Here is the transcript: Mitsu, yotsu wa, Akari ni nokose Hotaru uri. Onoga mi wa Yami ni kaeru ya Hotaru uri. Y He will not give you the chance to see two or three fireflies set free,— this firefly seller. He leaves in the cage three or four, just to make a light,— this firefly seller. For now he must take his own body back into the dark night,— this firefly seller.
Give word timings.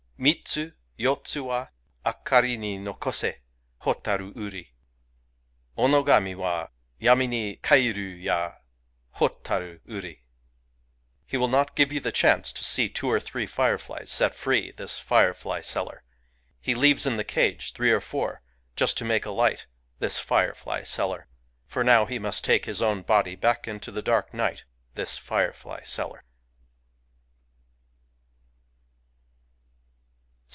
Mitsu, 0.23 0.73
yotsu 0.99 1.45
wa, 1.45 1.69
Akari 2.05 2.55
ni 2.55 2.77
nokose 2.77 3.39
Hotaru 3.81 4.31
uri. 4.35 4.71
Onoga 5.75 6.21
mi 6.23 6.35
wa 6.35 6.67
Yami 6.99 7.27
ni 7.27 7.55
kaeru 7.55 8.21
ya 8.21 8.51
Hotaru 9.15 9.79
uri. 9.89 10.13
Y 10.13 10.23
He 11.25 11.37
will 11.37 11.47
not 11.47 11.75
give 11.75 11.91
you 11.91 11.99
the 11.99 12.11
chance 12.11 12.53
to 12.53 12.63
see 12.63 12.87
two 12.87 13.09
or 13.09 13.19
three 13.19 13.47
fireflies 13.47 14.11
set 14.11 14.35
free,— 14.35 14.71
this 14.77 14.99
firefly 14.99 15.61
seller. 15.61 16.03
He 16.59 16.75
leaves 16.75 17.07
in 17.07 17.17
the 17.17 17.23
cage 17.23 17.73
three 17.73 17.89
or 17.91 17.99
four, 17.99 18.43
just 18.75 18.99
to 18.99 19.03
make 19.05 19.25
a 19.25 19.31
light,— 19.31 19.65
this 20.01 20.19
firefly 20.19 20.83
seller. 20.83 21.29
For 21.65 21.83
now 21.83 22.05
he 22.05 22.19
must 22.19 22.43
take 22.45 22.65
his 22.65 22.79
own 22.83 23.01
body 23.01 23.33
back 23.35 23.67
into 23.67 23.91
the 23.91 24.03
dark 24.03 24.35
night,— 24.35 24.65
this 24.93 25.17
firefly 25.17 25.81
seller. 25.81 26.25